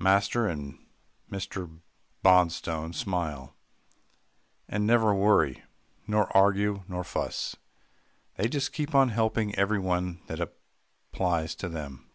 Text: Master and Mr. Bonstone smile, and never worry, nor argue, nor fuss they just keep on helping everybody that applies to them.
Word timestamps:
Master 0.00 0.48
and 0.48 0.84
Mr. 1.30 1.78
Bonstone 2.24 2.92
smile, 2.92 3.54
and 4.68 4.84
never 4.84 5.14
worry, 5.14 5.62
nor 6.04 6.36
argue, 6.36 6.82
nor 6.88 7.04
fuss 7.04 7.54
they 8.34 8.48
just 8.48 8.72
keep 8.72 8.92
on 8.92 9.10
helping 9.10 9.54
everybody 9.54 10.20
that 10.26 10.40
applies 10.40 11.54
to 11.54 11.68
them. 11.68 12.10